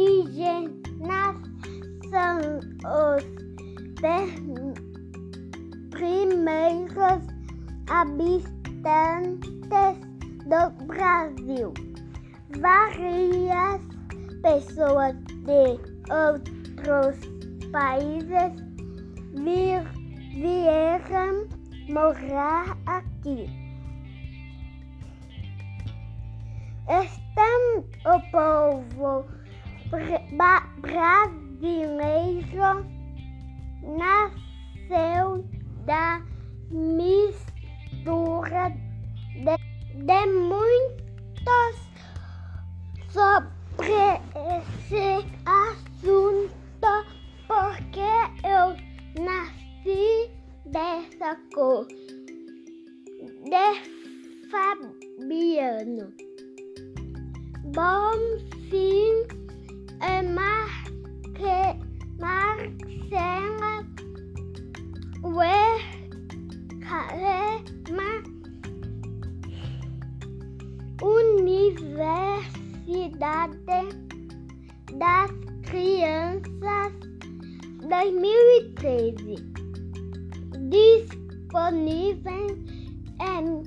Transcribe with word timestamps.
indígenas 0.00 1.36
são 2.10 2.38
os 2.86 3.22
primeiros 5.90 7.22
habitantes 7.88 9.40
do 10.46 10.62
Brasil. 10.86 11.74
Várias 12.60 13.80
pessoas 14.42 15.14
de 15.44 15.78
outros 16.10 17.16
países 17.70 18.52
vieram 20.34 21.46
morar 21.88 22.76
aqui. 22.86 23.48
Estão 26.88 27.84
o 28.06 28.20
povo 28.32 29.40
brasileiro 30.80 32.86
nasceu 33.82 35.44
da 35.84 36.22
mistura 36.70 38.70
de, 39.34 39.56
de 40.04 40.26
sobre 43.08 44.20
esse 44.58 45.26
assunto 45.44 46.92
porque 47.48 48.12
eu 48.44 48.76
nasci 49.24 50.30
dessa 50.66 51.36
cor 51.52 51.86
de 53.44 53.68
Fabiano. 54.50 56.06
Bom 57.74 58.18
Marcela 62.80 63.84
Uerma 65.22 65.70
Universidade 71.02 71.98
das 74.98 75.30
Crianças 75.64 76.92
2013 77.88 79.34
disponível 80.70 82.46
em 83.20 83.62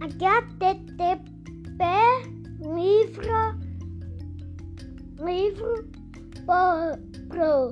http 0.00 1.00
livro 2.60 3.38
livro 5.24 5.72
pro 7.28 7.70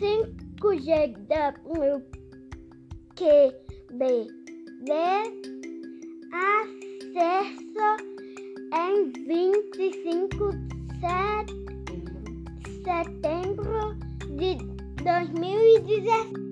5GW 0.00 2.02
que 3.14 3.52
B 3.92 4.26
acesso 6.32 7.88
em 8.72 9.12
25 9.26 10.50
de 11.00 11.44
setembro 12.82 13.94
de 14.38 14.56
2017. 15.04 16.49